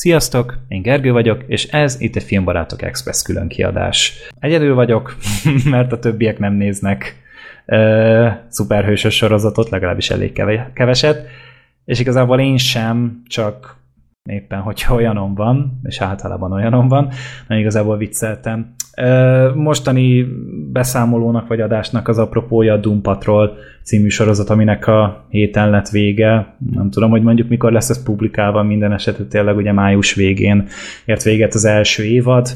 Sziasztok, 0.00 0.58
én 0.68 0.82
Gergő 0.82 1.12
vagyok, 1.12 1.44
és 1.46 1.64
ez 1.64 2.00
itt 2.00 2.16
egy 2.16 2.22
Filmbarátok 2.22 2.82
Express 2.82 3.22
külön 3.22 3.48
kiadás. 3.48 4.18
Egyedül 4.38 4.74
vagyok, 4.74 5.16
mert 5.70 5.92
a 5.92 5.98
többiek 5.98 6.38
nem 6.38 6.52
néznek 6.52 7.16
uh, 7.66 8.26
szuperhősös 8.48 9.14
sorozatot, 9.14 9.68
legalábbis 9.68 10.10
elég 10.10 10.32
keveset, 10.74 11.26
és 11.84 12.00
igazából 12.00 12.40
én 12.40 12.56
sem, 12.56 13.22
csak 13.26 13.76
éppen, 14.22 14.60
hogyha 14.60 14.94
olyanom 15.00 15.34
van, 15.34 15.80
és 15.82 16.00
általában 16.00 16.52
olyanom 16.52 16.88
van, 16.88 17.08
mert 17.46 17.60
igazából 17.60 17.96
vicceltem. 17.96 18.74
Mostani 19.54 20.26
beszámolónak 20.72 21.48
vagy 21.48 21.60
adásnak 21.60 22.08
az 22.08 22.18
apropója 22.18 22.74
a 22.74 22.76
Doom 22.76 23.00
Patrol 23.00 23.56
című 23.82 24.08
sorozat, 24.08 24.50
aminek 24.50 24.86
a 24.86 25.26
héten 25.28 25.70
lett 25.70 25.88
vége. 25.88 26.56
Nem 26.74 26.90
tudom, 26.90 27.10
hogy 27.10 27.22
mondjuk 27.22 27.48
mikor 27.48 27.72
lesz 27.72 27.90
ez 27.90 28.02
publikálva, 28.02 28.62
minden 28.62 28.92
esetben 28.92 29.28
tényleg 29.28 29.56
ugye 29.56 29.72
május 29.72 30.14
végén 30.14 30.66
ért 31.04 31.22
véget 31.22 31.54
az 31.54 31.64
első 31.64 32.04
évad. 32.04 32.48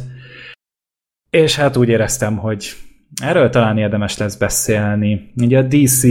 És 1.31 1.57
hát 1.57 1.77
úgy 1.77 1.89
éreztem, 1.89 2.37
hogy 2.37 2.73
erről 3.23 3.51
talán 3.51 3.79
érdemes 3.79 4.19
lesz 4.19 4.37
beszélni. 4.37 5.33
Ugye 5.37 5.59
a 5.59 5.63
DC 5.63 6.05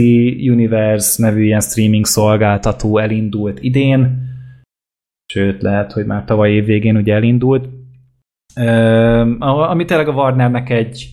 Universe 0.50 1.22
nevű 1.22 1.44
ilyen 1.44 1.60
streaming 1.60 2.06
szolgáltató 2.06 2.98
elindult 2.98 3.62
idén, 3.62 4.22
sőt 5.26 5.62
lehet, 5.62 5.92
hogy 5.92 6.06
már 6.06 6.24
tavaly 6.24 6.52
év 6.52 6.64
végén 6.64 6.96
ugye 6.96 7.14
elindult, 7.14 7.68
ami 9.38 9.84
tényleg 9.84 10.08
a 10.08 10.12
Warnernek 10.12 10.70
egy 10.70 11.08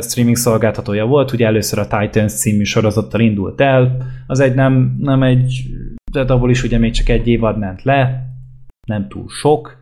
streaming 0.00 0.36
szolgáltatója 0.36 1.06
volt, 1.06 1.32
ugye 1.32 1.46
először 1.46 1.78
a 1.78 1.86
Titans 1.86 2.32
című 2.32 2.62
sorozattal 2.62 3.20
indult 3.20 3.60
el, 3.60 3.96
az 4.26 4.40
egy 4.40 4.54
nem, 4.54 4.96
nem 4.98 5.22
egy, 5.22 5.62
de 6.12 6.20
abból 6.20 6.50
is 6.50 6.62
ugye 6.62 6.78
még 6.78 6.92
csak 6.92 7.08
egy 7.08 7.28
évad 7.28 7.58
ment 7.58 7.82
le, 7.82 8.26
nem 8.86 9.08
túl 9.08 9.28
sok, 9.28 9.76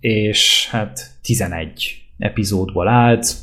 és 0.00 0.68
hát 0.70 1.10
11 1.22 2.02
epizódból 2.18 2.88
állt. 2.88 3.34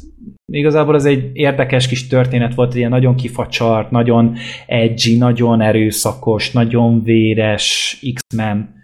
Igazából 0.52 0.96
ez 0.96 1.06
egy 1.06 1.30
érdekes 1.34 1.88
kis 1.88 2.08
történet 2.08 2.56
volt, 2.56 2.72
egy 2.72 2.78
ilyen 2.78 2.90
nagyon 2.90 3.16
kifacsart, 3.16 3.92
nagyon 3.92 4.36
edgy, 4.68 5.16
nagyon 5.18 5.62
erőszakos, 5.62 6.52
nagyon 6.52 7.04
véres 7.04 7.98
X-Men 8.14 8.75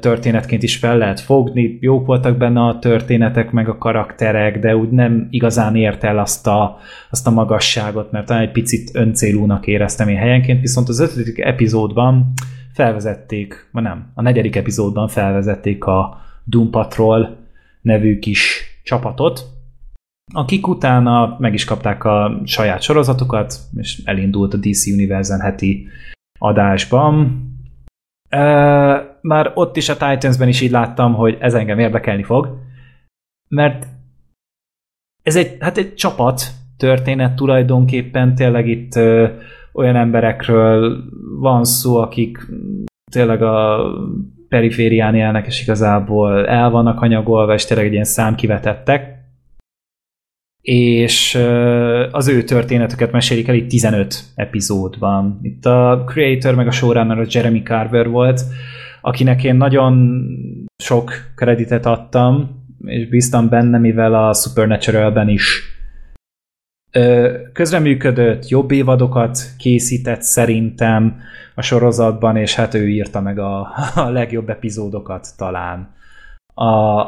történetként 0.00 0.62
is 0.62 0.76
fel 0.76 0.98
lehet 0.98 1.20
fogni. 1.20 1.78
Jók 1.80 2.06
voltak 2.06 2.36
benne 2.36 2.60
a 2.60 2.78
történetek, 2.78 3.50
meg 3.50 3.68
a 3.68 3.78
karakterek, 3.78 4.58
de 4.58 4.76
úgy 4.76 4.90
nem 4.90 5.26
igazán 5.30 5.76
ért 5.76 6.04
el 6.04 6.18
azt 6.18 6.46
a, 6.46 6.78
azt 7.10 7.26
a 7.26 7.30
magasságot, 7.30 8.10
mert 8.10 8.26
talán 8.26 8.42
egy 8.42 8.52
picit 8.52 8.90
öncélúnak 8.94 9.66
éreztem 9.66 10.08
én 10.08 10.16
helyenként, 10.16 10.60
viszont 10.60 10.88
az 10.88 11.00
ötödik 11.00 11.38
epizódban 11.38 12.32
felvezették, 12.72 13.68
vagy 13.72 13.82
nem, 13.82 14.10
a 14.14 14.22
negyedik 14.22 14.56
epizódban 14.56 15.08
felvezették 15.08 15.84
a 15.84 16.20
Doom 16.44 16.70
Patrol 16.70 17.36
nevű 17.82 18.18
kis 18.18 18.62
csapatot, 18.82 19.44
akik 20.34 20.66
utána 20.66 21.36
meg 21.38 21.54
is 21.54 21.64
kapták 21.64 22.04
a 22.04 22.40
saját 22.44 22.82
sorozatukat, 22.82 23.54
és 23.76 24.02
elindult 24.04 24.54
a 24.54 24.56
DC 24.56 24.86
Universe 24.86 25.42
heti 25.42 25.88
adásban. 26.38 27.44
E, 28.28 29.05
már 29.26 29.52
ott 29.54 29.76
is 29.76 29.88
a 29.88 29.96
Titansben 29.96 30.48
is 30.48 30.60
így 30.60 30.70
láttam, 30.70 31.14
hogy 31.14 31.36
ez 31.40 31.54
engem 31.54 31.78
érdekelni 31.78 32.22
fog, 32.22 32.58
mert 33.48 33.86
ez 35.22 35.36
egy, 35.36 35.56
hát 35.60 35.76
egy 35.76 35.94
csapat 35.94 36.42
történet 36.76 37.34
tulajdonképpen, 37.34 38.34
tényleg 38.34 38.68
itt 38.68 38.94
ö, 38.94 39.28
olyan 39.72 39.96
emberekről 39.96 41.04
van 41.40 41.64
szó, 41.64 41.96
akik 41.96 42.38
tényleg 43.10 43.42
a 43.42 43.78
periférián 44.48 45.14
élnek, 45.14 45.46
és 45.46 45.62
igazából 45.62 46.46
el 46.46 46.70
vannak 46.70 47.00
anyagolva, 47.00 47.54
és 47.54 47.64
tényleg 47.64 47.86
egy 47.86 47.92
ilyen 47.92 48.04
számkivetettek. 48.04 49.14
És 50.62 51.34
az 52.10 52.28
ő 52.28 52.42
történetüket 52.42 53.12
mesélik 53.12 53.48
el 53.48 53.54
itt 53.54 53.68
15 53.68 54.24
epizódban. 54.34 55.38
Itt 55.42 55.66
a 55.66 56.04
creator 56.06 56.54
meg 56.54 56.66
a 56.66 56.70
showrunner 56.70 57.18
a 57.18 57.26
Jeremy 57.28 57.62
Carver 57.62 58.08
volt, 58.08 58.40
akinek 59.06 59.44
én 59.44 59.56
nagyon 59.56 60.24
sok 60.82 61.12
kreditet 61.34 61.86
adtam, 61.86 62.64
és 62.84 63.08
bíztam 63.08 63.48
benne, 63.48 63.78
mivel 63.78 64.14
a 64.14 64.32
Supernatural-ben 64.32 65.28
is 65.28 65.62
közreműködött, 67.52 68.48
jobb 68.48 68.70
évadokat 68.70 69.38
készített 69.58 70.22
szerintem 70.22 71.20
a 71.54 71.62
sorozatban, 71.62 72.36
és 72.36 72.54
hát 72.54 72.74
ő 72.74 72.88
írta 72.88 73.20
meg 73.20 73.38
a, 73.38 73.68
a 74.06 74.08
legjobb 74.08 74.48
epizódokat 74.48 75.28
talán 75.36 75.94
a, 76.54 76.64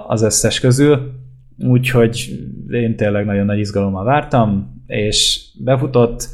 az 0.06 0.22
összes 0.22 0.60
közül. 0.60 1.12
Úgyhogy 1.58 2.46
én 2.70 2.96
tényleg 2.96 3.24
nagyon 3.24 3.46
nagy 3.46 3.58
izgalommal 3.58 4.04
vártam, 4.04 4.82
és 4.86 5.46
befutott, 5.64 6.28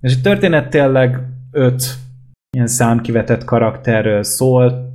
és 0.00 0.16
a 0.16 0.20
történet 0.22 0.70
tényleg 0.70 1.18
öt 1.50 1.84
ilyen 2.56 2.66
számkivetett 2.66 3.44
karakterről 3.44 4.22
szól. 4.22 4.90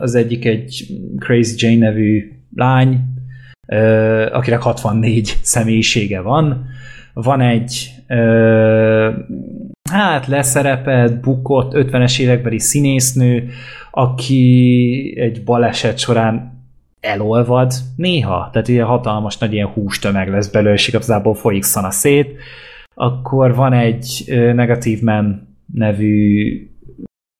Az 0.00 0.14
egyik 0.14 0.44
egy 0.44 0.86
Crazy 1.18 1.54
Jane 1.58 1.86
nevű 1.86 2.32
lány, 2.54 3.00
akinek 4.32 4.60
64 4.60 5.36
személyisége 5.42 6.20
van. 6.20 6.66
Van 7.12 7.40
egy 7.40 7.90
hát 9.90 10.26
leszerepelt, 10.26 11.20
bukott 11.20 11.72
50-es 11.74 12.20
évekbeli 12.20 12.58
színésznő, 12.58 13.48
aki 13.90 15.14
egy 15.20 15.44
baleset 15.44 15.98
során 15.98 16.62
elolvad 17.00 17.72
néha, 17.96 18.48
tehát 18.52 18.68
ilyen 18.68 18.86
hatalmas 18.86 19.38
nagy 19.38 19.52
ilyen 19.52 19.68
hústömeg 19.68 20.28
lesz 20.28 20.48
belőle, 20.48 20.74
és 20.74 20.88
igazából 20.88 21.34
folyik 21.34 21.62
szana 21.62 21.90
szét. 21.90 22.36
Akkor 22.94 23.54
van 23.54 23.72
egy 23.72 24.24
Negative 24.54 25.12
Man 25.12 25.47
nevű 25.72 26.66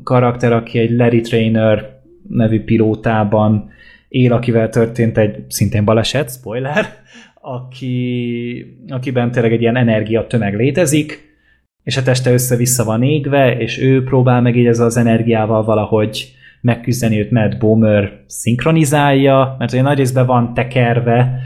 karakter, 0.05 0.53
aki 0.53 0.79
egy 0.79 0.91
Larry 0.91 1.21
Trainer 1.21 2.01
nevű 2.29 2.65
pilótában 2.65 3.71
él, 4.09 4.33
akivel 4.33 4.69
történt 4.69 5.19
egy 5.19 5.45
szintén 5.49 5.85
baleset, 5.85 6.31
spoiler, 6.31 6.87
aki, 7.35 8.79
akiben 8.89 9.31
tényleg 9.31 9.53
egy 9.53 9.61
ilyen 9.61 9.77
energia 9.77 10.27
tömeg 10.27 10.57
létezik, 10.57 11.37
és 11.83 11.97
a 11.97 12.03
teste 12.03 12.33
össze-vissza 12.33 12.85
van 12.85 13.03
égve, 13.03 13.57
és 13.59 13.79
ő 13.79 14.05
próbál 14.05 14.41
meg 14.41 14.57
így 14.57 14.67
ez 14.67 14.79
az 14.79 14.97
energiával 14.97 15.65
valahogy 15.65 16.33
megküzdeni, 16.61 17.19
őt 17.19 17.31
Matt 17.31 17.59
Bomer 17.59 18.25
szinkronizálja, 18.27 19.57
mert 19.59 19.73
ugye 19.73 19.83
nagy 19.83 19.97
részben 19.97 20.27
van 20.27 20.55
tekerve, 20.55 21.41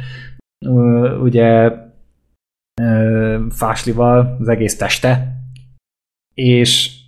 ugye 1.22 1.70
fáslival 3.50 4.36
az 4.40 4.48
egész 4.48 4.76
teste, 4.76 5.41
és 6.34 7.00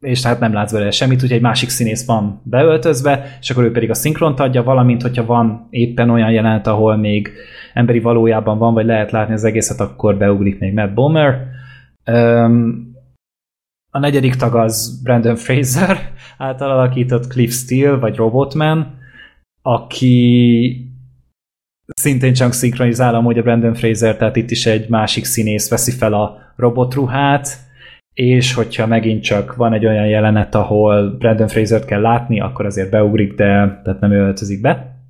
és 0.00 0.20
tehát 0.20 0.40
nem 0.40 0.52
látsz 0.52 0.72
belőle 0.72 0.90
semmit, 0.90 1.16
úgyhogy 1.16 1.36
egy 1.36 1.40
másik 1.40 1.68
színész 1.68 2.06
van 2.06 2.40
beöltözve, 2.44 3.38
és 3.40 3.50
akkor 3.50 3.64
ő 3.64 3.70
pedig 3.70 3.90
a 3.90 3.94
szinkront 3.94 4.40
adja, 4.40 4.62
valamint, 4.62 5.02
hogyha 5.02 5.24
van 5.24 5.66
éppen 5.70 6.10
olyan 6.10 6.30
jelenet, 6.30 6.66
ahol 6.66 6.96
még 6.96 7.32
emberi 7.74 8.00
valójában 8.00 8.58
van, 8.58 8.74
vagy 8.74 8.86
lehet 8.86 9.10
látni 9.10 9.34
az 9.34 9.44
egészet, 9.44 9.80
akkor 9.80 10.16
beugrik 10.16 10.58
még 10.58 10.72
Matt 10.72 10.94
Bomer. 10.94 11.46
Um, 12.06 12.94
a 13.90 13.98
negyedik 13.98 14.34
tag 14.34 14.54
az 14.54 15.00
Brandon 15.02 15.36
Fraser 15.36 16.12
által 16.38 16.70
alakított 16.70 17.26
Cliff 17.26 17.52
Steele, 17.52 17.96
vagy 17.96 18.16
Robotman, 18.16 18.98
aki 19.62 20.90
szintén 21.86 22.32
csak 22.32 22.52
szinkronizál 22.52 23.14
amúgy 23.14 23.38
a 23.38 23.42
Brandon 23.42 23.74
Fraser, 23.74 24.16
tehát 24.16 24.36
itt 24.36 24.50
is 24.50 24.66
egy 24.66 24.88
másik 24.88 25.24
színész 25.24 25.70
veszi 25.70 25.90
fel 25.90 26.12
a 26.12 26.38
robotruhát, 26.56 27.65
és 28.16 28.54
hogyha 28.54 28.86
megint 28.86 29.22
csak 29.22 29.54
van 29.56 29.72
egy 29.72 29.86
olyan 29.86 30.06
jelenet, 30.06 30.54
ahol 30.54 31.16
Brandon 31.18 31.48
Fraser-t 31.48 31.84
kell 31.84 32.00
látni, 32.00 32.40
akkor 32.40 32.66
azért 32.66 32.90
beugrik, 32.90 33.34
de 33.34 33.80
tehát 33.84 34.00
nem 34.00 34.12
ő 34.12 34.20
öltözik 34.20 34.60
be. 34.60 35.00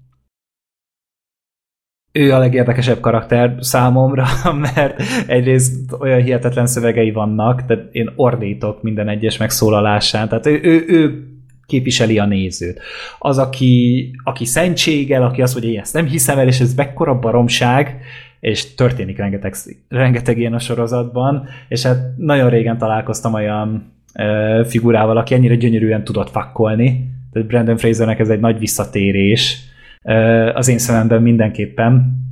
Ő 2.12 2.32
a 2.32 2.38
legérdekesebb 2.38 3.00
karakter 3.00 3.54
számomra, 3.60 4.26
mert 4.74 5.02
egyrészt 5.26 5.92
olyan 5.98 6.22
hihetetlen 6.22 6.66
szövegei 6.66 7.10
vannak, 7.10 7.66
tehát 7.66 7.88
én 7.92 8.12
ordítok 8.16 8.82
minden 8.82 9.08
egyes 9.08 9.36
megszólalásán, 9.36 10.28
tehát 10.28 10.46
ő, 10.46 10.60
ő, 10.62 10.84
ő 10.88 11.26
képviseli 11.66 12.18
a 12.18 12.26
nézőt. 12.26 12.80
Az, 13.18 13.38
aki, 13.38 14.10
aki 14.24 14.44
szentségel, 14.44 15.22
aki 15.22 15.42
azt 15.42 15.52
mondja, 15.52 15.70
hogy 15.70 15.80
ezt 15.80 15.94
nem 15.94 16.06
hiszem 16.06 16.38
el, 16.38 16.46
és 16.46 16.60
ez 16.60 16.74
mekkora 16.74 17.18
baromság, 17.18 18.00
és 18.40 18.74
történik 18.74 19.18
rengeteg, 19.18 19.54
rengeteg 19.88 20.38
ilyen 20.38 20.54
a 20.54 20.58
sorozatban, 20.58 21.48
és 21.68 21.82
hát 21.82 22.16
nagyon 22.16 22.50
régen 22.50 22.78
találkoztam 22.78 23.34
olyan 23.34 23.92
e, 24.12 24.64
figurával, 24.64 25.16
aki 25.16 25.34
ennyire 25.34 25.54
gyönyörűen 25.54 26.04
tudott 26.04 26.30
fakkolni, 26.30 27.10
tehát 27.32 27.48
Brandon 27.48 27.76
Frasernek 27.76 28.18
ez 28.18 28.28
egy 28.28 28.40
nagy 28.40 28.58
visszatérés, 28.58 29.60
e, 30.02 30.52
az 30.52 30.68
én 30.68 30.78
szememben 30.78 31.22
mindenképpen. 31.22 32.24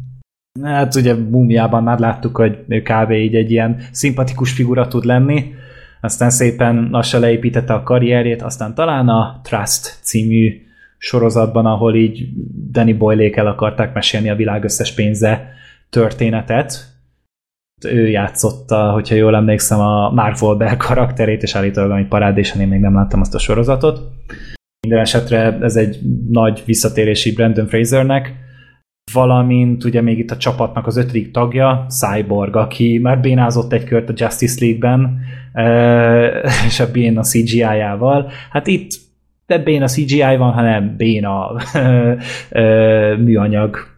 Hát 0.62 0.95
ugye 0.95 1.15
Múmiában 1.15 1.83
már 1.83 1.99
láttuk, 1.99 2.37
hogy 2.37 2.59
ő 2.69 2.83
kb. 2.83 3.11
így 3.11 3.35
egy 3.35 3.50
ilyen 3.50 3.77
szimpatikus 3.91 4.53
figura 4.53 4.89
tud 4.89 5.05
lenni, 5.05 5.55
aztán 6.00 6.31
szépen 6.31 6.89
lassan 6.91 7.21
leépítette 7.21 7.75
a 7.75 7.83
karrierjét, 7.83 8.43
aztán 8.43 8.75
talán 8.75 9.09
a 9.09 9.41
Trust 9.43 9.99
című 10.03 10.62
sorozatban, 10.99 11.67
ahol 11.67 11.95
így 11.95 12.29
Danny 12.71 12.97
boyle 12.97 13.31
el 13.35 13.47
akarták 13.47 13.95
mesélni 13.95 14.31
a 14.31 14.35
világ 14.35 14.65
összes 14.65 14.95
pénze 14.95 15.53
történetet. 15.94 16.93
Ő 17.87 18.08
játszotta, 18.08 18.91
hogyha 18.91 19.14
jól 19.14 19.37
emlékszem, 19.37 19.81
a 19.81 20.11
Mark 20.11 20.43
Wahlberg 20.43 20.76
karakterét, 20.76 21.43
és 21.43 21.55
állítólag 21.55 21.91
ami 21.91 22.05
parádésen 22.05 22.61
én 22.61 22.69
még 22.69 22.81
nem 22.81 22.94
láttam 22.94 23.20
azt 23.20 23.35
a 23.35 23.38
sorozatot. 23.38 24.00
Minden 24.81 25.02
esetre 25.02 25.58
ez 25.61 25.76
egy 25.76 25.99
nagy 26.29 26.62
visszatérési 26.67 27.35
Brandon 27.35 27.67
Frasernek, 27.67 28.35
valamint 29.12 29.85
ugye 29.85 30.00
még 30.00 30.19
itt 30.19 30.31
a 30.31 30.37
csapatnak 30.37 30.87
az 30.87 30.96
ötödik 30.96 31.31
tagja, 31.31 31.87
Cyborg, 31.88 32.56
aki 32.56 32.99
már 32.99 33.20
bénázott 33.20 33.73
egy 33.73 33.85
kört 33.85 34.08
a 34.08 34.12
Justice 34.17 34.64
League-ben, 34.64 35.20
és 36.67 36.81
a 36.81 36.90
bén 36.90 37.19
a 37.19 37.23
CGI-jával. 37.23 38.31
Hát 38.50 38.67
itt 38.67 38.90
de 39.47 39.82
a 39.82 39.87
CGI 39.87 40.37
van, 40.37 40.52
hanem 40.52 40.97
bén 40.97 41.25
a 41.25 41.56
műanyag 43.17 43.94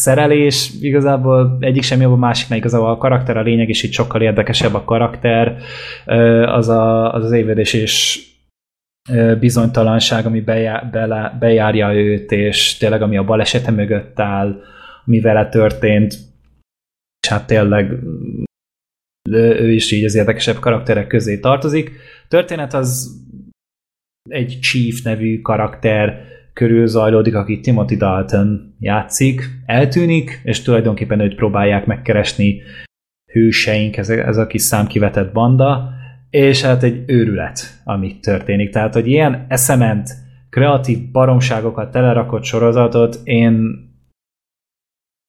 szerelés, 0.00 0.72
igazából 0.80 1.56
egyik 1.60 1.82
sem 1.82 2.00
jobb, 2.00 2.12
a 2.12 2.16
másiknál 2.16 2.58
igazából 2.58 2.90
a 2.90 2.96
karakter 2.96 3.36
a 3.36 3.42
lényeg, 3.42 3.68
és 3.68 3.82
itt 3.82 3.92
sokkal 3.92 4.22
érdekesebb 4.22 4.74
a 4.74 4.84
karakter, 4.84 5.56
az 6.46 6.68
a, 6.68 7.12
az, 7.14 7.24
az 7.24 7.32
évedés 7.32 7.72
és 7.72 8.24
bizonytalanság, 9.38 10.26
ami 10.26 10.40
bejá, 10.40 10.88
bele, 10.92 11.36
bejárja 11.40 11.94
őt, 11.94 12.32
és 12.32 12.76
tényleg 12.76 13.02
ami 13.02 13.16
a 13.16 13.24
balesete 13.24 13.70
mögött 13.70 14.20
áll, 14.20 14.62
ami 15.06 15.20
vele 15.20 15.48
történt, 15.48 16.12
és 17.22 17.28
hát 17.28 17.46
tényleg 17.46 17.98
ő 19.30 19.72
is 19.72 19.92
így 19.92 20.04
az 20.04 20.14
érdekesebb 20.14 20.58
karakterek 20.58 21.06
közé 21.06 21.38
tartozik. 21.38 21.90
Történet 22.28 22.74
az 22.74 23.18
egy 24.30 24.58
Chief 24.60 25.02
nevű 25.02 25.40
karakter 25.40 26.28
körül 26.60 26.86
zajlódik, 26.86 27.34
aki 27.34 27.60
Timothy 27.60 27.96
Dalton 27.96 28.74
játszik, 28.78 29.42
eltűnik, 29.66 30.40
és 30.44 30.62
tulajdonképpen 30.62 31.20
őt 31.20 31.34
próbálják 31.34 31.86
megkeresni 31.86 32.62
hőseink, 33.32 33.96
ez, 33.96 34.10
ez 34.10 34.36
a 34.36 34.46
kis 34.46 34.62
számkivetett 34.62 35.32
banda, 35.32 35.90
és 36.30 36.62
hát 36.62 36.82
egy 36.82 37.02
őrület, 37.06 37.80
amit 37.84 38.20
történik. 38.20 38.70
Tehát, 38.70 38.94
hogy 38.94 39.06
ilyen 39.06 39.46
eszement, 39.48 40.10
kreatív 40.50 41.10
baromságokat 41.10 41.90
telerakott 41.90 42.44
sorozatot 42.44 43.20
én 43.24 43.88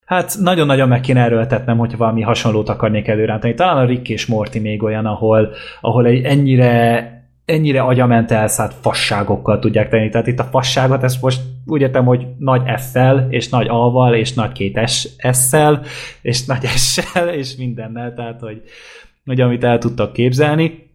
Hát 0.06 0.38
nagyon-nagyon 0.40 0.88
meg 0.88 1.02
kéne 1.02 1.24
erőltetnem, 1.24 1.78
hogyha 1.78 1.98
valami 1.98 2.22
hasonlót 2.22 2.70
akarnék 2.70 3.08
előrántani. 3.08 3.54
Talán 3.54 3.78
a 3.78 3.86
Rick 3.86 4.10
és 4.10 4.26
Morty 4.26 4.60
még 4.60 4.84
olyan, 4.84 5.06
ahol, 5.06 5.54
ahol 5.82 6.06
egy 6.06 6.24
ennyire 6.24 7.21
ennyire 7.52 7.82
agyament 7.82 8.32
elszállt 8.32 8.74
fasságokkal 8.82 9.60
tudják 9.60 9.90
tenni. 9.90 10.10
Tehát 10.10 10.28
itt 10.28 10.40
a 10.40 10.44
fasságot, 10.44 11.04
ezt 11.04 11.22
most 11.22 11.42
úgy 11.66 11.82
értem, 11.82 12.06
hogy 12.06 12.26
nagy 12.38 12.62
F-fel, 12.78 13.28
és 13.30 13.50
nagy 13.50 13.68
A-val, 13.68 14.16
és 14.16 14.34
nagy 14.34 14.52
két 14.52 14.80
S-szel, 14.88 15.82
és 16.22 16.46
nagy 16.46 16.66
S-sel, 16.66 17.30
és 17.30 17.56
mindennel, 17.56 18.14
tehát 18.14 18.40
hogy, 18.40 18.62
hogy 19.26 19.42
amit 19.42 19.64
el 19.64 19.78
tudtak 19.78 20.14
képzelni. 20.14 20.90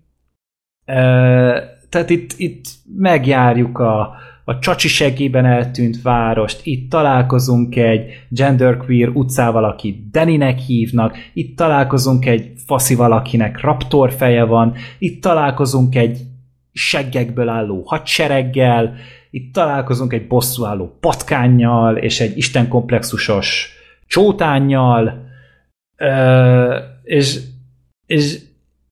Tehát 1.88 2.10
itt, 2.10 2.34
itt 2.36 2.64
megjárjuk 2.96 3.78
a, 3.78 4.16
a 4.44 4.58
csacsi 4.58 4.88
segében 4.88 5.44
eltűnt 5.44 6.02
várost, 6.02 6.60
itt 6.66 6.90
találkozunk 6.90 7.76
egy 7.76 8.04
genderqueer 8.28 9.08
utcával, 9.08 9.64
aki 9.64 10.08
Deninek 10.10 10.58
hívnak, 10.58 11.16
itt 11.34 11.56
találkozunk 11.56 12.26
egy 12.26 12.52
faszi 12.66 12.94
valakinek 12.94 13.60
raptor 13.60 14.12
feje 14.12 14.44
van, 14.44 14.74
itt 14.98 15.22
találkozunk 15.22 15.94
egy 15.94 16.18
seggekből 16.76 17.48
álló 17.48 17.82
hadsereggel, 17.86 18.94
itt 19.30 19.52
találkozunk 19.52 20.12
egy 20.12 20.26
bosszúálló 20.26 20.96
patkánnyal, 21.00 21.96
és 21.96 22.20
egy 22.20 22.36
istenkomplexusos 22.36 23.70
csótánnyal, 24.06 25.28
és, 27.02 27.40
és 28.06 28.38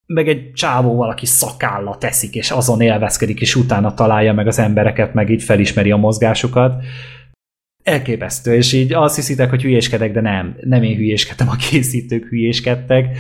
meg 0.07 0.29
egy 0.29 0.53
csávó 0.53 0.95
valaki 0.95 1.27
szakálla 1.27 1.99
teszik, 1.99 2.35
és 2.35 2.51
azon 2.51 2.81
élvezkedik, 2.81 3.41
és 3.41 3.55
utána 3.55 3.95
találja 3.95 4.33
meg 4.33 4.47
az 4.47 4.59
embereket, 4.59 5.15
meg 5.15 5.31
így 5.31 5.43
felismeri 5.43 5.91
a 5.91 5.97
mozgásukat. 5.97 6.85
Elképesztő, 7.83 8.55
és 8.55 8.73
így 8.73 8.93
azt 8.93 9.17
hiszitek, 9.17 9.51
hogy 9.51 9.63
hülyéskedek, 9.63 10.13
de 10.13 10.21
nem, 10.21 10.57
nem 10.61 10.83
én 10.83 10.97
hülyéskedtem, 10.97 11.49
a 11.49 11.57
készítők 11.57 12.29
hülyéskedtek 12.29 13.19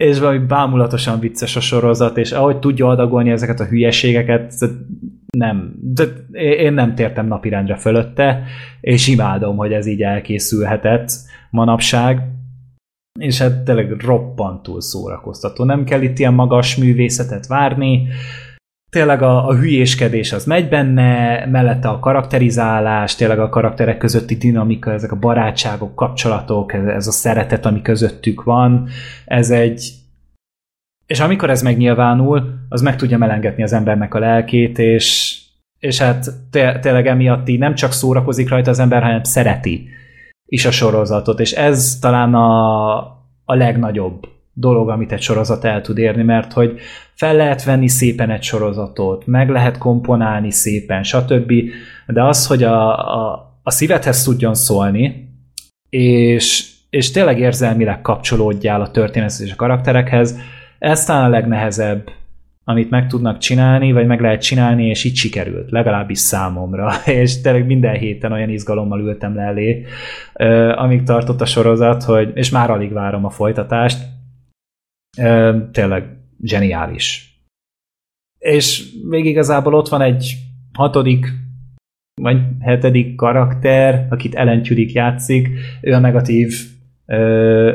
és 0.00 0.18
valami 0.18 0.38
bámulatosan 0.38 1.20
vicces 1.20 1.56
a 1.56 1.60
sorozat, 1.60 2.16
és 2.16 2.32
ahogy 2.32 2.58
tudja 2.58 2.86
adagolni 2.86 3.30
ezeket 3.30 3.60
a 3.60 3.66
hülyeségeket, 3.66 4.54
nem, 5.30 5.74
de 5.80 6.04
én 6.32 6.72
nem 6.72 6.94
tértem 6.94 7.26
napirendre 7.26 7.76
fölötte, 7.76 8.42
és 8.80 9.08
imádom, 9.08 9.56
hogy 9.56 9.72
ez 9.72 9.86
így 9.86 10.02
elkészülhetett 10.02 11.12
manapság, 11.50 12.22
és 13.18 13.38
hát 13.38 13.64
tényleg 13.64 14.00
roppantul 14.00 14.80
szórakoztató. 14.80 15.64
Nem 15.64 15.84
kell 15.84 16.02
itt 16.02 16.18
ilyen 16.18 16.34
magas 16.34 16.76
művészetet 16.76 17.46
várni, 17.46 18.08
tényleg 18.90 19.22
a, 19.22 19.48
a 19.48 19.54
hülyéskedés 19.54 20.32
az 20.32 20.44
megy 20.44 20.68
benne, 20.68 21.46
mellette 21.46 21.88
a 21.88 21.98
karakterizálás, 21.98 23.14
tényleg 23.14 23.38
a 23.38 23.48
karakterek 23.48 23.98
közötti 23.98 24.36
dinamika, 24.36 24.92
ezek 24.92 25.12
a 25.12 25.18
barátságok, 25.18 25.94
kapcsolatok, 25.94 26.72
ez, 26.72 26.84
ez 26.84 27.06
a 27.06 27.12
szeretet, 27.12 27.66
ami 27.66 27.82
közöttük 27.82 28.42
van, 28.42 28.88
ez 29.24 29.50
egy 29.50 30.00
és 31.10 31.20
amikor 31.20 31.50
ez 31.50 31.62
megnyilvánul, 31.62 32.54
az 32.68 32.80
meg 32.80 32.96
tudja 32.96 33.18
melengetni 33.18 33.62
az 33.62 33.72
embernek 33.72 34.14
a 34.14 34.18
lelkét, 34.18 34.78
és, 34.78 35.38
és 35.78 35.98
hát 35.98 36.26
tényleg 36.50 37.06
emiatt 37.06 37.48
így 37.48 37.58
nem 37.58 37.74
csak 37.74 37.92
szórakozik 37.92 38.48
rajta 38.48 38.70
az 38.70 38.78
ember, 38.78 39.02
hanem 39.02 39.22
szereti 39.22 39.88
is 40.46 40.64
a 40.64 40.70
sorozatot, 40.70 41.40
és 41.40 41.52
ez 41.52 41.98
talán 42.00 42.34
a, 42.34 42.96
a 43.44 43.54
legnagyobb 43.54 44.28
dolog, 44.60 44.88
amit 44.88 45.12
egy 45.12 45.20
sorozat 45.20 45.64
el 45.64 45.80
tud 45.80 45.98
érni, 45.98 46.22
mert 46.22 46.52
hogy 46.52 46.78
fel 47.14 47.34
lehet 47.34 47.64
venni 47.64 47.88
szépen 47.88 48.30
egy 48.30 48.42
sorozatot, 48.42 49.26
meg 49.26 49.48
lehet 49.48 49.78
komponálni 49.78 50.50
szépen, 50.50 51.02
stb. 51.02 51.52
De 52.06 52.24
az, 52.24 52.46
hogy 52.46 52.62
a, 52.62 52.98
a, 53.16 53.50
a 53.62 53.70
szívedhez 53.70 54.22
tudjon 54.22 54.54
szólni, 54.54 55.28
és, 55.88 56.70
és 56.90 57.10
tényleg 57.10 57.38
érzelmileg 57.38 58.00
kapcsolódjál 58.00 58.80
a 58.80 58.90
történethez 58.90 59.42
és 59.42 59.52
a 59.52 59.56
karakterekhez, 59.56 60.38
ez 60.78 61.04
talán 61.04 61.24
a 61.24 61.28
legnehezebb, 61.28 62.10
amit 62.64 62.90
meg 62.90 63.06
tudnak 63.06 63.38
csinálni, 63.38 63.92
vagy 63.92 64.06
meg 64.06 64.20
lehet 64.20 64.40
csinálni, 64.40 64.86
és 64.86 65.04
így 65.04 65.16
sikerült, 65.16 65.70
legalábbis 65.70 66.18
számomra. 66.18 66.90
És 67.20 67.40
tényleg 67.40 67.66
minden 67.66 67.94
héten 67.94 68.32
olyan 68.32 68.48
izgalommal 68.48 69.00
ültem 69.00 69.34
le 69.34 69.42
elé, 69.42 69.84
amíg 70.74 71.02
tartott 71.02 71.40
a 71.40 71.46
sorozat, 71.46 72.02
hogy, 72.02 72.30
és 72.34 72.50
már 72.50 72.70
alig 72.70 72.92
várom 72.92 73.24
a 73.24 73.30
folytatást. 73.30 73.98
Tényleg 75.72 76.04
zseniális. 76.42 77.34
És 78.38 78.92
még 79.08 79.26
igazából 79.26 79.74
ott 79.74 79.88
van 79.88 80.00
egy 80.00 80.34
hatodik 80.72 81.26
vagy 82.20 82.40
hetedik 82.60 83.16
karakter, 83.16 84.06
akit 84.10 84.34
Ellen 84.34 84.62
Tudyk 84.62 84.92
játszik, 84.92 85.48
ő 85.80 85.92
a 85.92 85.98
negatív, 85.98 86.54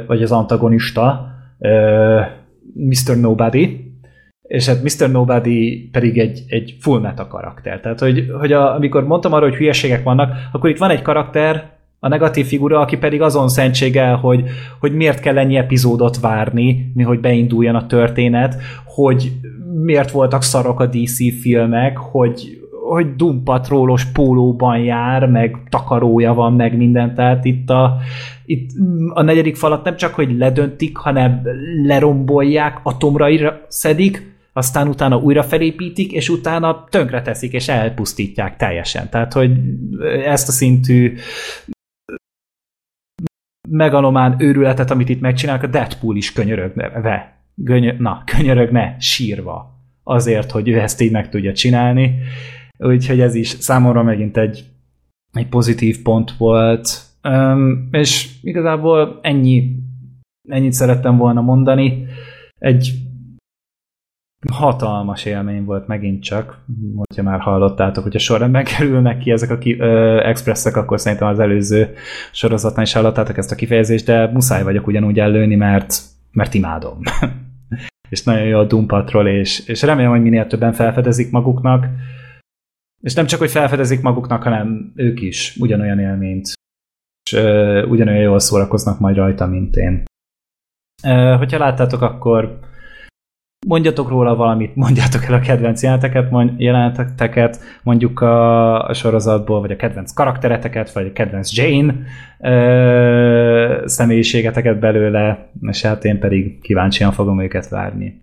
vagy 0.07 0.21
az 0.21 0.31
antagonista, 0.31 1.33
Mr. 2.73 3.17
Nobody, 3.19 3.93
és 4.41 4.67
hát 4.67 4.83
Mr. 4.83 5.11
Nobody 5.11 5.89
pedig 5.91 6.17
egy, 6.17 6.43
egy 6.47 6.77
full 6.79 6.99
meta 6.99 7.27
karakter. 7.27 7.79
Tehát, 7.79 7.99
hogy, 7.99 8.29
hogy 8.39 8.51
a, 8.51 8.75
amikor 8.75 9.05
mondtam 9.07 9.33
arra, 9.33 9.47
hogy 9.49 9.55
hülyeségek 9.55 10.03
vannak, 10.03 10.33
akkor 10.51 10.69
itt 10.69 10.77
van 10.77 10.89
egy 10.89 11.01
karakter, 11.01 11.74
a 12.05 12.07
negatív 12.07 12.45
figura, 12.45 12.79
aki 12.79 12.97
pedig 12.97 13.21
azon 13.21 13.49
szentséggel, 13.49 14.15
hogy, 14.15 14.43
hogy 14.79 14.95
miért 14.95 15.19
kell 15.19 15.37
ennyi 15.37 15.55
epizódot 15.55 16.19
várni, 16.19 16.91
mi 16.93 17.03
hogy 17.03 17.19
beinduljon 17.19 17.75
a 17.75 17.85
történet, 17.85 18.55
hogy 18.85 19.31
miért 19.83 20.11
voltak 20.11 20.43
szarok 20.43 20.79
a 20.79 20.85
DC 20.85 21.41
filmek, 21.41 21.97
hogy, 21.97 22.67
hogy 22.89 23.15
Doom 23.15 23.43
Patrolos 23.43 24.05
pólóban 24.05 24.77
jár, 24.77 25.27
meg 25.27 25.57
takarója 25.69 26.33
van, 26.33 26.53
meg 26.53 26.77
minden, 26.77 27.15
tehát 27.15 27.45
itt 27.45 27.69
a, 27.69 27.97
itt 28.45 28.69
a 29.13 29.21
negyedik 29.21 29.55
falat 29.55 29.83
nem 29.83 29.95
csak, 29.95 30.13
hogy 30.13 30.37
ledöntik, 30.37 30.97
hanem 30.97 31.41
lerombolják, 31.85 32.79
atomra 32.83 33.27
szedik, 33.67 34.35
aztán 34.57 34.87
utána 34.87 35.17
újra 35.17 35.43
felépítik, 35.43 36.11
és 36.11 36.29
utána 36.29 36.85
tönkre 36.89 37.21
teszik, 37.21 37.53
és 37.53 37.67
elpusztítják 37.67 38.57
teljesen. 38.57 39.09
Tehát, 39.09 39.33
hogy 39.33 39.51
ezt 40.25 40.47
a 40.47 40.51
szintű 40.51 41.13
megalomán 43.69 44.35
őrületet, 44.39 44.91
amit 44.91 45.09
itt 45.09 45.21
megcsinálnak, 45.21 45.63
a 45.63 45.67
Deadpool 45.67 46.15
is 46.15 46.31
könyörögve. 46.31 47.33
Göny- 47.55 47.99
na, 47.99 48.23
könyörögne 48.25 48.95
sírva 48.99 49.75
azért, 50.03 50.51
hogy 50.51 50.69
ő 50.69 50.79
ezt 50.79 51.01
így 51.01 51.11
meg 51.11 51.29
tudja 51.29 51.53
csinálni. 51.53 52.15
Úgyhogy 52.77 53.19
ez 53.19 53.35
is 53.35 53.47
számomra 53.47 54.03
megint 54.03 54.37
egy, 54.37 54.65
egy 55.31 55.47
pozitív 55.47 56.01
pont 56.01 56.31
volt. 56.37 57.01
Um, 57.23 57.87
és 57.91 58.29
igazából 58.41 59.19
ennyi, 59.21 59.75
ennyit 60.49 60.73
szerettem 60.73 61.17
volna 61.17 61.41
mondani. 61.41 62.05
Egy 62.57 62.93
hatalmas 64.51 65.25
élmény 65.25 65.63
volt 65.63 65.87
megint 65.87 66.23
csak, 66.23 66.59
hogyha 66.95 67.23
már 67.23 67.39
hallottátok, 67.39 68.03
hogyha 68.03 68.19
sorrendben 68.19 68.63
kerülnek 68.77 69.17
ki 69.17 69.31
ezek 69.31 69.49
a 69.49 69.57
ki, 69.57 69.79
ö, 69.79 70.19
expresszek, 70.23 70.75
akkor 70.75 70.99
szerintem 70.99 71.27
az 71.27 71.39
előző 71.39 71.93
sorozatnál 72.31 72.85
is 72.85 72.93
hallottátok 72.93 73.37
ezt 73.37 73.51
a 73.51 73.55
kifejezést, 73.55 74.05
de 74.05 74.27
muszáj 74.27 74.63
vagyok 74.63 74.87
ugyanúgy 74.87 75.19
ellőni, 75.19 75.55
mert, 75.55 76.01
mert 76.31 76.53
imádom. 76.53 76.99
és 78.09 78.23
nagyon 78.23 78.43
jó 78.43 78.59
a 78.59 78.63
Doom 78.63 78.85
Patrol, 78.85 79.27
és, 79.27 79.67
és 79.67 79.81
remélem, 79.81 80.11
hogy 80.11 80.21
minél 80.21 80.47
többen 80.47 80.73
felfedezik 80.73 81.31
maguknak, 81.31 81.85
és 83.01 83.13
nem 83.13 83.25
csak, 83.25 83.39
hogy 83.39 83.51
felfedezik 83.51 84.01
maguknak, 84.01 84.43
hanem 84.43 84.91
ők 84.95 85.21
is 85.21 85.55
ugyanolyan 85.59 85.99
élményt, 85.99 86.53
és 87.29 87.33
ö, 87.33 87.83
ugyanolyan 87.85 88.21
jól 88.21 88.39
szórakoznak 88.39 88.99
majd 88.99 89.15
rajta, 89.15 89.45
mint 89.45 89.75
én. 89.75 90.03
Ö, 91.03 91.35
hogyha 91.37 91.57
láttátok, 91.57 92.01
akkor 92.01 92.59
mondjatok 93.67 94.09
róla 94.09 94.35
valamit, 94.35 94.75
mondjátok 94.75 95.25
el 95.25 95.33
a 95.33 95.39
kedvenc 95.39 95.81
jeleneteket, 95.81 96.31
jeleneteket, 96.57 97.59
mondjuk 97.83 98.21
a, 98.21 98.87
a 98.87 98.93
sorozatból, 98.93 99.61
vagy 99.61 99.71
a 99.71 99.75
kedvenc 99.75 100.11
karaktereteket, 100.11 100.91
vagy 100.91 101.05
a 101.05 101.11
kedvenc 101.11 101.53
Jane 101.53 101.95
ö, 102.39 103.83
személyiségeteket 103.85 104.79
belőle, 104.79 105.49
és 105.61 105.81
hát 105.81 106.05
én 106.05 106.19
pedig 106.19 106.61
kíváncsian 106.61 107.11
fogom 107.11 107.41
őket 107.41 107.69
várni. 107.69 108.21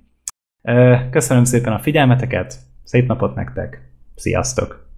Ö, 0.62 0.94
köszönöm 1.10 1.44
szépen 1.44 1.72
a 1.72 1.78
figyelmeteket, 1.78 2.54
szép 2.84 3.06
napot 3.06 3.34
nektek, 3.34 3.80
sziasztok! 4.14 4.91